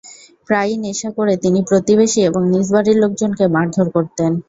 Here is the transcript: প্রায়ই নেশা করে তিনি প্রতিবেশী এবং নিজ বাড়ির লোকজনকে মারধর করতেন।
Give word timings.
প্রায়ই 0.47 0.77
নেশা 0.83 1.09
করে 1.17 1.33
তিনি 1.43 1.59
প্রতিবেশী 1.69 2.19
এবং 2.29 2.41
নিজ 2.53 2.67
বাড়ির 2.73 2.97
লোকজনকে 3.03 3.45
মারধর 3.55 3.87
করতেন। 3.95 4.31